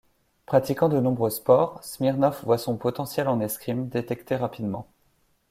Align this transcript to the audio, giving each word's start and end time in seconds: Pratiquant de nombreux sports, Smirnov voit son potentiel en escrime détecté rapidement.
Pratiquant 0.47 0.89
de 0.89 0.99
nombreux 0.99 1.29
sports, 1.29 1.79
Smirnov 1.83 2.39
voit 2.43 2.57
son 2.57 2.75
potentiel 2.75 3.27
en 3.27 3.39
escrime 3.39 3.87
détecté 3.87 4.35
rapidement. 4.35 4.87